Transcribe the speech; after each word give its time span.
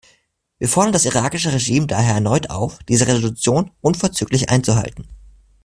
Wir 0.57 0.67
fordern 0.67 0.93
das 0.93 1.05
irakische 1.05 1.53
Regime 1.53 1.85
daher 1.85 2.15
erneut 2.15 2.49
auf, 2.49 2.79
diese 2.89 3.05
Resolutionen 3.05 3.69
unverzüglich 3.81 4.49
einzuhalten. 4.49 5.07